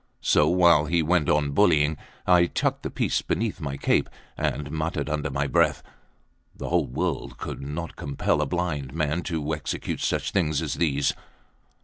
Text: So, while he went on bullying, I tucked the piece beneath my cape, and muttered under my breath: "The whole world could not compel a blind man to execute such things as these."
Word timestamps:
So, 0.23 0.49
while 0.49 0.85
he 0.85 1.03
went 1.03 1.29
on 1.29 1.51
bullying, 1.51 1.95
I 2.25 2.47
tucked 2.47 2.81
the 2.81 2.89
piece 2.89 3.21
beneath 3.21 3.61
my 3.61 3.77
cape, 3.77 4.09
and 4.35 4.71
muttered 4.71 5.11
under 5.11 5.29
my 5.29 5.45
breath: 5.45 5.83
"The 6.55 6.69
whole 6.69 6.87
world 6.87 7.37
could 7.37 7.61
not 7.61 7.95
compel 7.97 8.41
a 8.41 8.47
blind 8.47 8.95
man 8.95 9.21
to 9.29 9.53
execute 9.53 9.99
such 9.99 10.31
things 10.31 10.59
as 10.59 10.73
these." 10.73 11.13